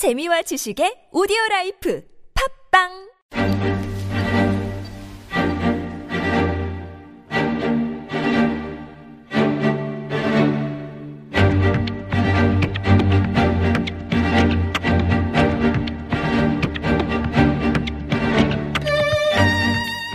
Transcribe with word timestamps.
재미와 0.00 0.40
지식의 0.40 1.12
오디오 1.12 1.36
라이프 1.50 2.02
팟빵 2.72 2.88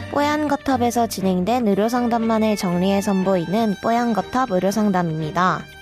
뽀얀거탑에서 0.09 1.05
진행된 1.05 1.67
의료상담만을 1.67 2.55
정리해 2.55 3.01
선보이는 3.01 3.75
뽀얀거탑 3.83 4.49
의료상담입니다. 4.49 5.74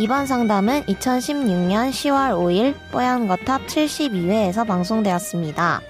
이번 0.00 0.24
상담은 0.24 0.84
2016년 0.84 1.90
10월 1.90 2.32
5일 2.32 2.74
뽀얀거탑 2.90 3.66
72회에서 3.66 4.66
방송되었습니다. 4.66 5.82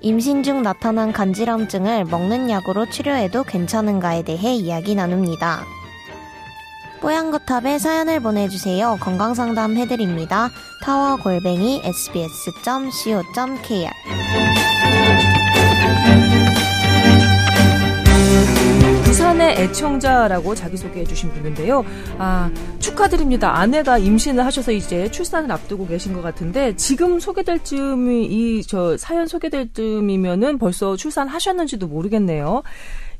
임신 0.00 0.44
중 0.44 0.62
나타난 0.62 1.12
간지럼증을 1.12 2.04
먹는 2.04 2.48
약으로 2.48 2.88
치료해도 2.88 3.42
괜찮은가에 3.42 4.22
대해 4.22 4.54
이야기 4.54 4.94
나눕니다. 4.94 5.64
뽀얀거탑에 7.00 7.80
사연을 7.80 8.20
보내주세요. 8.20 8.96
건강상담 9.00 9.76
해드립니다. 9.76 10.48
타워 10.84 11.16
골뱅이 11.16 11.82
sbs.co.kr 11.82 13.32
애청자라고 19.72 20.54
자기소개해 20.54 21.06
주신 21.06 21.32
분인데요. 21.32 21.84
아, 22.18 22.50
축하드립니다. 22.78 23.56
아내가 23.58 23.96
임신을 23.96 24.44
하셔서 24.44 24.70
이제 24.70 25.10
출산을 25.10 25.50
앞두고 25.50 25.86
계신 25.86 26.12
것 26.12 26.20
같은데 26.20 26.76
지금 26.76 27.18
소개될 27.18 27.64
쯤이 27.64 28.26
이 28.26 28.62
저 28.68 28.96
사연 28.96 29.26
소개될 29.26 29.72
쯤이면은 29.72 30.58
벌써 30.58 30.94
출산하셨는지도 30.96 31.88
모르겠네요. 31.88 32.62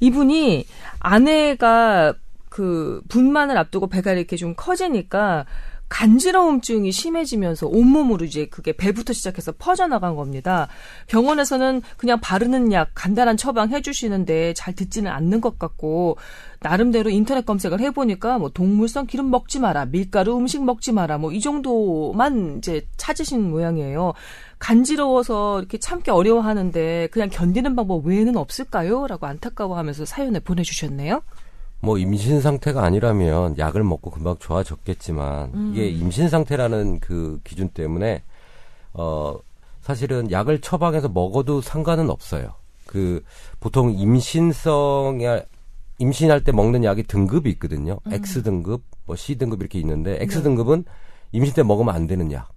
이분이 0.00 0.66
아내가 1.00 2.14
그 2.48 3.00
분만을 3.08 3.56
앞두고 3.58 3.88
배가 3.88 4.12
이렇게 4.12 4.36
좀 4.36 4.54
커지니까 4.56 5.46
간지러움증이 5.92 6.90
심해지면서 6.90 7.66
온몸으로 7.66 8.24
이제 8.24 8.46
그게 8.46 8.72
배부터 8.72 9.12
시작해서 9.12 9.52
퍼져나간 9.52 10.16
겁니다. 10.16 10.68
병원에서는 11.06 11.82
그냥 11.98 12.18
바르는 12.18 12.72
약 12.72 12.92
간단한 12.94 13.36
처방 13.36 13.68
해 13.72 13.82
주시는데 13.82 14.54
잘 14.54 14.74
듣지는 14.74 15.12
않는 15.12 15.42
것 15.42 15.58
같고 15.58 16.16
나름대로 16.60 17.10
인터넷 17.10 17.44
검색을 17.44 17.80
해보니까 17.80 18.38
뭐 18.38 18.48
동물성 18.48 19.06
기름 19.06 19.30
먹지 19.30 19.60
마라, 19.60 19.84
밀가루 19.84 20.34
음식 20.38 20.64
먹지 20.64 20.92
마라, 20.92 21.18
뭐 21.18 21.30
이 21.32 21.40
정도만 21.40 22.58
이제 22.58 22.86
찾으신 22.96 23.50
모양이에요. 23.50 24.14
간지러워서 24.60 25.58
이렇게 25.58 25.78
참기 25.78 26.10
어려워하는데 26.10 27.08
그냥 27.12 27.28
견디는 27.30 27.76
방법 27.76 28.06
외에는 28.06 28.36
없을까요? 28.38 29.06
라고 29.08 29.26
안타까워하면서 29.26 30.06
사연을 30.06 30.40
보내주셨네요. 30.40 31.22
뭐 31.82 31.98
임신 31.98 32.40
상태가 32.40 32.84
아니라면 32.84 33.58
약을 33.58 33.82
먹고 33.82 34.10
금방 34.10 34.36
좋아졌겠지만 34.38 35.50
음. 35.52 35.70
이게 35.72 35.88
임신 35.88 36.28
상태라는 36.28 37.00
그 37.00 37.40
기준 37.42 37.68
때문에 37.68 38.22
어 38.94 39.36
사실은 39.80 40.30
약을 40.30 40.60
처방해서 40.60 41.08
먹어도 41.08 41.60
상관은 41.60 42.08
없어요. 42.08 42.54
그 42.86 43.24
보통 43.58 43.90
임신성에 43.90 45.42
임신할 45.98 46.44
때 46.44 46.52
먹는 46.52 46.84
약이 46.84 47.02
등급이 47.04 47.50
있거든요. 47.50 47.98
음. 48.06 48.12
X 48.12 48.44
등급, 48.44 48.82
뭐 49.04 49.16
C 49.16 49.36
등급 49.36 49.60
이렇게 49.60 49.80
있는데 49.80 50.18
X 50.20 50.42
등급은 50.42 50.84
임신 51.32 51.54
때 51.54 51.64
먹으면 51.64 51.94
안 51.94 52.06
되는 52.06 52.30
약 52.30 52.48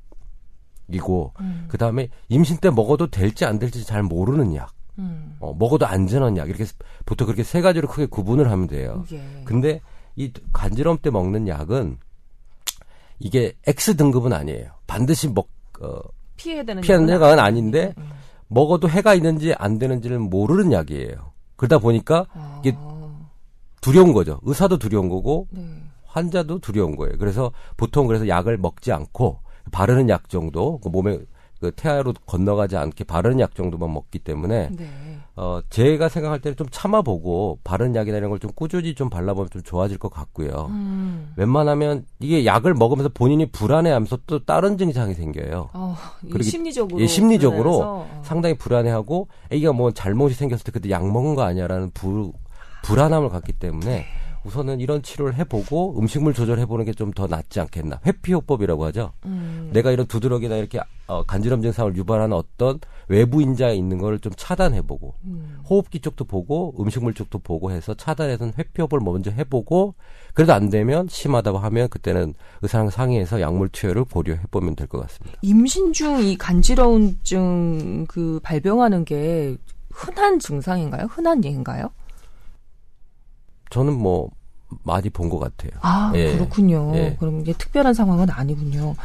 이고 0.87 1.33
음. 1.39 1.65
그 1.67 1.79
다음에 1.79 2.09
임신 2.29 2.57
때 2.57 2.69
먹어도 2.69 3.07
될지 3.07 3.43
안 3.43 3.57
될지 3.57 3.83
잘 3.83 4.03
모르는 4.03 4.53
약. 4.53 4.74
음. 4.99 5.35
어, 5.39 5.53
먹어도 5.57 5.85
안전한 5.85 6.37
약 6.37 6.49
이렇게 6.49 6.65
보통 7.05 7.25
그렇게 7.25 7.43
세 7.43 7.61
가지로 7.61 7.87
크게 7.87 8.05
구분을 8.05 8.49
하면 8.51 8.67
돼요. 8.67 9.03
예. 9.11 9.21
근데 9.45 9.81
이 10.15 10.31
간지럼 10.53 10.99
때 11.01 11.09
먹는 11.09 11.47
약은 11.47 11.97
이게 13.19 13.53
X 13.65 13.95
등급은 13.95 14.33
아니에요. 14.33 14.71
반드시 14.87 15.29
먹 15.29 15.49
어, 15.81 15.99
피해야 16.37 16.63
되는 16.63 16.81
피하는 16.81 17.09
약은. 17.09 17.39
아닌데 17.39 17.93
음. 17.97 18.09
먹어도 18.47 18.89
해가 18.89 19.13
있는지 19.15 19.53
안 19.53 19.77
되는지를 19.79 20.19
모르는 20.19 20.71
약이에요. 20.71 21.33
그러다 21.55 21.79
보니까 21.79 22.27
아. 22.33 22.61
이게 22.63 22.77
두려운 23.81 24.13
거죠. 24.13 24.39
의사도 24.43 24.77
두려운 24.77 25.09
거고 25.09 25.47
네. 25.51 25.61
환자도 26.05 26.59
두려운 26.59 26.95
거예요. 26.95 27.17
그래서 27.17 27.51
보통 27.77 28.07
그래서 28.07 28.27
약을 28.27 28.57
먹지 28.57 28.91
않고 28.91 29.39
바르는 29.71 30.09
약 30.09 30.29
정도 30.29 30.79
그 30.79 30.89
몸에 30.89 31.19
그 31.59 31.71
태아로 31.71 32.13
건너가지 32.25 32.75
않게 32.77 33.03
바르는 33.05 33.39
약 33.39 33.55
정도만 33.55 33.91
먹기 33.93 34.19
때문에 34.19 34.69
네. 34.71 34.87
어 35.37 35.59
제가 35.69 36.09
생각할 36.09 36.39
때는 36.39 36.55
좀 36.55 36.67
참아보고 36.69 37.59
바르는 37.63 37.95
약이나 37.95 38.17
이런 38.17 38.29
걸 38.29 38.39
좀 38.39 38.51
꾸준히 38.55 38.93
좀 38.95 39.09
발라보면 39.09 39.49
좀 39.49 39.63
좋아질 39.63 39.97
것 39.97 40.09
같고요. 40.09 40.67
음. 40.69 41.33
웬만하면 41.37 42.05
이게 42.19 42.45
약을 42.45 42.73
먹으면서 42.73 43.09
본인이 43.13 43.45
불안해하면서 43.47 44.19
또 44.27 44.43
다른 44.45 44.77
증상이 44.77 45.13
생겨요. 45.13 45.69
어, 45.73 45.95
이 46.39 46.43
심리적으로 46.43 46.99
예, 47.01 47.07
심리적으로 47.07 47.81
어. 47.83 48.21
상당히 48.23 48.57
불안해하고 48.57 49.27
애기가 49.49 49.73
뭐 49.73 49.91
잘못이 49.91 50.35
생겼을 50.35 50.63
때 50.65 50.71
그때 50.71 50.89
약 50.89 51.05
먹은 51.09 51.35
거 51.35 51.43
아니야라는 51.43 51.91
불, 51.93 52.31
불안함을 52.83 53.29
갖기 53.29 53.53
때문에 53.53 54.05
우선은 54.43 54.79
이런 54.79 55.01
치료를 55.01 55.33
해보고 55.35 55.97
음식물 55.99 56.33
조절해보는 56.35 56.85
게 56.85 56.91
좀 56.93 57.11
더 57.11 57.25
낫지 57.27 57.59
않겠나. 57.59 57.99
회피요법이라고 58.05 58.85
하죠. 58.85 59.11
음. 59.25 59.71
내가 59.73 59.89
이런 59.91 60.05
두드러기나 60.05 60.55
이렇게 60.57 60.79
어, 61.07 61.23
간지럼 61.23 61.61
증상을 61.61 61.95
유발하는 61.95 62.35
어떤 62.35 62.79
외부 63.07 63.41
인자가 63.41 63.71
있는 63.73 63.99
걸좀 63.99 64.33
차단해보고 64.35 65.13
음. 65.25 65.59
호흡기 65.69 65.99
쪽도 65.99 66.25
보고 66.25 66.73
음식물 66.79 67.13
쪽도 67.13 67.39
보고 67.39 67.71
해서 67.71 67.93
차단해서 67.93 68.53
회피요법을 68.57 69.03
먼저 69.05 69.29
해보고 69.29 69.93
그래도 70.33 70.53
안 70.53 70.69
되면 70.69 71.07
심하다고 71.07 71.59
하면 71.59 71.89
그때는 71.89 72.33
의사랑 72.63 72.89
상의해서 72.89 73.39
약물 73.41 73.69
투여를 73.69 74.05
고려해보면 74.05 74.75
될 74.75 74.87
것 74.87 74.99
같습니다. 75.01 75.37
임신 75.43 75.93
중 75.93 76.19
이 76.21 76.37
간지러움증 76.37 78.05
그 78.07 78.39
발병하는 78.43 79.05
게 79.05 79.57
흔한 79.91 80.39
증상인가요? 80.39 81.05
흔한 81.09 81.43
예인가요? 81.43 81.89
저는 83.69 83.93
뭐 83.93 84.29
많이 84.83 85.09
본 85.09 85.29
것 85.29 85.39
같아요. 85.39 85.71
아 85.81 86.11
예. 86.15 86.33
그렇군요. 86.33 86.91
예. 86.95 87.15
그럼 87.19 87.41
이게 87.41 87.53
특별한 87.53 87.93
상황은 87.93 88.29
아니군요. 88.29 88.95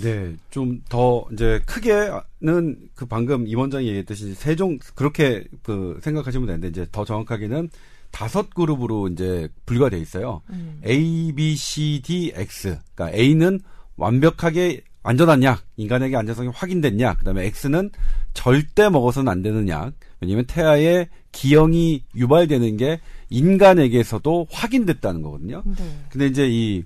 네, 0.00 0.36
좀 0.50 0.80
더 0.88 1.26
이제 1.32 1.60
크게는 1.66 2.88
그 2.94 3.06
방금 3.06 3.46
임 3.46 3.58
원장이 3.58 3.86
얘기했듯이 3.86 4.34
세종 4.34 4.78
그렇게 4.94 5.44
그 5.62 5.98
생각하시면 6.02 6.46
되는데 6.46 6.68
이제 6.68 6.86
더 6.90 7.04
정확하게는 7.04 7.70
다섯 8.10 8.50
그룹으로 8.54 9.08
이제 9.08 9.48
분류가 9.66 9.90
돼 9.90 9.98
있어요. 9.98 10.42
음. 10.50 10.80
A, 10.86 11.32
B, 11.32 11.56
C, 11.56 12.00
D, 12.02 12.32
X. 12.34 12.78
그러니까 12.94 13.16
A는 13.16 13.60
완벽하게 13.96 14.82
안전한 15.02 15.42
약, 15.42 15.62
인간에게 15.76 16.16
안전성이 16.16 16.48
확인된 16.48 17.00
약. 17.00 17.18
그다음에 17.18 17.44
X는 17.46 17.90
절대 18.34 18.88
먹어서는 18.88 19.30
안 19.30 19.42
되는 19.42 19.68
약. 19.68 19.92
왜냐면 20.20 20.44
태아의 20.46 21.08
기형이 21.32 22.04
유발되는 22.14 22.76
게 22.76 23.00
인간에게서도 23.30 24.46
확인됐다는 24.50 25.22
거거든요. 25.22 25.62
네. 25.66 25.84
근데 26.08 26.26
이제 26.26 26.48
이 26.48 26.84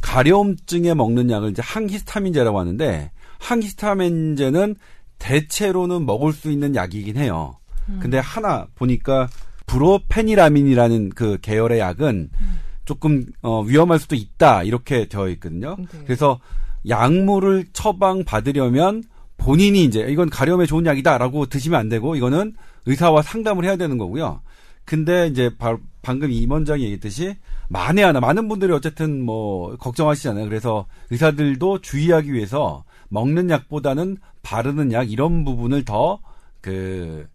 가려움증에 0.00 0.94
먹는 0.94 1.30
약을 1.30 1.50
이제 1.50 1.62
항히스타민제라고 1.64 2.58
하는데 2.58 3.10
항히스타민제는 3.38 4.76
대체로는 5.18 6.06
먹을 6.06 6.32
수 6.32 6.50
있는 6.50 6.74
약이긴 6.74 7.16
해요. 7.16 7.56
근데 8.00 8.18
하나 8.18 8.66
보니까 8.74 9.28
브로페니라민이라는 9.66 11.10
그 11.10 11.38
계열의 11.40 11.78
약은 11.78 12.30
조금 12.84 13.26
어 13.42 13.62
위험할 13.62 13.98
수도 13.98 14.14
있다 14.14 14.62
이렇게 14.62 15.06
되어 15.08 15.28
있거든요. 15.30 15.76
네. 15.78 15.86
그래서 16.04 16.40
약물을 16.88 17.66
처방 17.72 18.24
받으려면 18.24 19.02
본인이 19.36 19.84
이제 19.84 20.06
이건 20.08 20.30
가려움에 20.30 20.66
좋은 20.66 20.86
약이다라고 20.86 21.46
드시면 21.46 21.78
안 21.78 21.88
되고 21.88 22.16
이거는 22.16 22.54
의사와 22.86 23.22
상담을 23.22 23.64
해야 23.64 23.76
되는 23.76 23.98
거고요. 23.98 24.40
근데 24.88 25.26
이제 25.26 25.50
바- 25.58 25.76
방금 26.02 26.30
임원장이 26.32 26.82
얘기했듯이 26.82 27.36
만에 27.68 28.02
하나 28.02 28.20
많은 28.20 28.48
분들이 28.48 28.72
어쨌든 28.72 29.22
뭐 29.22 29.76
걱정하시잖아요. 29.76 30.48
그래서 30.48 30.86
의사들도 31.10 31.80
주의하기 31.82 32.32
위해서 32.32 32.84
먹는 33.10 33.50
약보다는 33.50 34.16
바르는 34.42 34.92
약 34.92 35.10
이런 35.12 35.44
부분을 35.44 35.84
더 35.84 36.20
그 36.60 37.28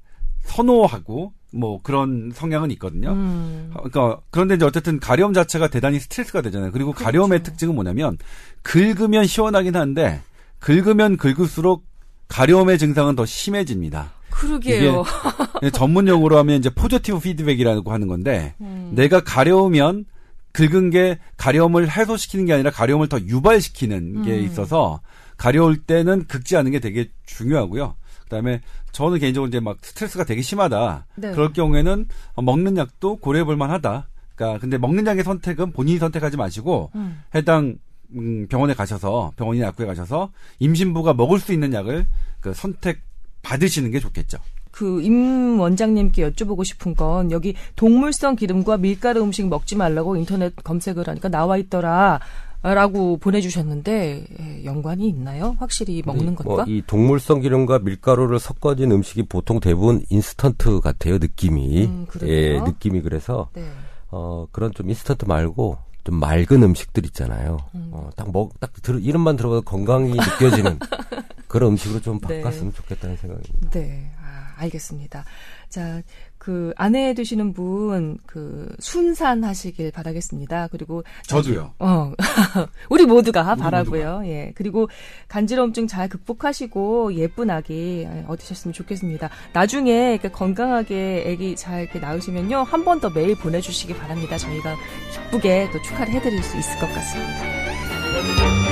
선호하고 0.44 1.32
뭐 1.54 1.80
그런 1.82 2.32
성향은 2.34 2.72
있거든요. 2.72 3.12
음. 3.14 3.72
그러니까 3.74 4.20
그런데 4.32 4.56
이제 4.56 4.66
어쨌든 4.66 5.00
가려움 5.00 5.34
자체가 5.34 5.70
대단히 5.70 6.00
스트레스가 6.00 6.42
되잖아요. 6.42 6.72
그리고 6.72 6.92
가려움의 6.92 7.44
특징은 7.44 7.74
뭐냐면 7.76 8.18
긁으면 8.64 9.26
시원하긴 9.26 9.76
한데 9.76 10.22
긁으면 10.60 11.16
긁을수록 11.18 11.86
가려움의 12.28 12.78
증상은 12.80 13.16
더 13.16 13.26
심해집니다. 13.26 14.12
그러게요. 14.48 15.04
전문 15.74 16.08
용어로 16.08 16.38
하면 16.40 16.58
이제 16.58 16.70
포지티브 16.70 17.20
피드백이라고 17.20 17.92
하는 17.92 18.08
건데 18.08 18.54
음. 18.62 18.92
내가 18.94 19.24
가려우면 19.24 20.06
긁은 20.52 20.92
게 20.92 21.18
가려움을 21.38 21.90
해소시키는 21.90 22.46
게 22.46 22.54
아니라 22.54 22.70
가려움을 22.70 23.10
더 23.10 23.20
유발시키는 23.20 24.24
게 24.24 24.38
음. 24.38 24.44
있어서 24.44 25.02
가려울 25.38 25.78
때는 25.78 26.28
긁지 26.28 26.56
않는 26.58 26.72
게 26.72 26.80
되게 26.80 27.10
중요하고요. 27.26 27.96
그다음에 28.24 28.62
저는 28.92 29.20
개인적으로 29.20 29.48
이제 29.48 29.60
막 29.60 29.78
스트레스가 29.82 30.24
되게 30.26 30.42
심하다. 30.42 31.08
네. 31.16 31.32
그럴 31.32 31.54
경우에는 31.54 32.08
먹는 32.42 32.78
약도 32.78 33.16
고려해 33.16 33.44
볼 33.44 33.58
만하다. 33.58 34.08
그러니까 34.36 34.60
근데 34.60 34.78
먹는 34.78 35.06
약의 35.08 35.24
선택은 35.24 35.72
본인이 35.72 35.98
선택하지 35.98 36.38
마시고 36.38 36.92
음. 36.96 37.24
해당 37.34 37.78
음, 38.16 38.48
병원에 38.48 38.76
가셔서 38.76 39.32
병원이나 39.36 39.68
약국에 39.68 39.86
가셔서 39.88 40.32
임신부가 40.60 41.14
먹을 41.16 41.40
수 41.40 41.52
있는 41.52 41.74
약을 41.74 42.06
그 42.40 42.54
선택 42.54 43.02
받으시는 43.44 43.92
게 43.92 44.00
좋겠죠. 44.00 44.40
그임 44.72 45.60
원장님께 45.60 46.28
여쭤보고 46.32 46.66
싶은 46.66 46.96
건 46.96 47.30
여기 47.32 47.54
동물성 47.76 48.36
기름과 48.36 48.78
밀가루 48.78 49.22
음식 49.22 49.48
먹지 49.48 49.76
말라고 49.76 50.16
인터넷 50.16 50.56
검색을 50.64 51.08
하니까 51.08 51.30
나와 51.30 51.58
있더라. 51.58 52.20
라고 52.66 53.18
보내주셨는데 53.18 54.26
예, 54.40 54.64
연관이 54.64 55.10
있나요? 55.10 55.58
확실히 55.60 56.02
먹는 56.06 56.36
뭐 56.42 56.56
것과? 56.56 56.66
이 56.70 56.82
동물성 56.88 57.42
기름과 57.42 57.80
밀가루를 57.80 58.40
섞어진 58.40 58.90
음식이 58.94 59.24
보통 59.24 59.60
대부분 59.60 60.02
인스턴트 60.10 60.80
같아요 60.80 61.18
느낌이 61.18 61.84
음, 61.86 62.06
그래요? 62.08 62.32
예 62.32 62.62
느낌이 62.62 63.02
그래서 63.02 63.50
네. 63.54 63.66
어 64.12 64.48
그런 64.54 64.72
좀 64.74 64.88
인스턴트 64.90 65.26
말고 65.26 65.78
좀 66.06 66.16
맑은 66.22 66.64
음식들 66.64 67.04
있잖아요 67.08 67.58
음. 67.76 67.90
어 67.92 68.10
딱 68.16 68.32
먹 68.32 68.52
딱 68.62 68.72
들 68.82 69.04
이름만 69.04 69.36
들어봐도 69.36 69.62
건강이 69.64 70.14
느껴지는 70.14 70.80
그런 71.54 71.74
음식으로 71.74 72.02
좀 72.02 72.20
네. 72.28 72.42
바꿨으면 72.42 72.74
좋겠다는 72.74 73.16
생각입니다. 73.18 73.70
네, 73.70 74.10
아, 74.20 74.54
알겠습니다. 74.58 75.24
자, 75.70 76.02
그 76.40 76.74
아내 76.78 77.14
되시는 77.14 77.54
분 77.54 78.18
그 78.26 78.76
순산 78.80 79.44
하시길 79.44 79.92
바라겠습니다. 79.92 80.70
그리고 80.72 81.04
저도요. 81.28 81.74
어, 81.78 82.12
우리 82.90 83.06
모두가 83.06 83.54
우리 83.54 83.62
바라고요. 83.62 84.24
예, 84.26 84.52
그리고 84.56 84.90
간지러움증 85.28 85.86
잘 85.86 86.10
극복하시고 86.10 87.14
예쁜 87.14 87.52
아기 87.52 88.08
얻으셨으면 88.28 88.74
좋겠습니다. 88.74 89.30
나중에 89.54 90.14
이렇게 90.14 90.32
건강하게 90.32 91.24
아기 91.36 91.56
잘 91.56 91.84
이렇게 91.84 92.00
낳으시면요 92.00 92.64
한 92.64 92.84
번 92.84 93.00
더 93.00 93.12
메일 93.12 93.36
보내 93.38 93.62
주시기 93.62 93.94
바랍니다. 93.96 94.38
저희가 94.40 94.76
기쁘게 95.14 95.70
또 95.72 95.80
축하를 95.84 96.14
해 96.14 96.20
드릴 96.20 96.42
수 96.42 96.58
있을 96.58 96.80
것 96.80 96.88
같습니다. 96.88 98.63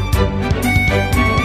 Thank 0.00 1.16
you. 1.16 1.37